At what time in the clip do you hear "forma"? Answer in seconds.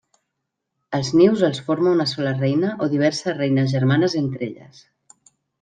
1.67-1.93